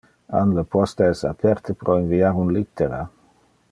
[0.37, 3.07] An le posta es aperte pro inviar un littera?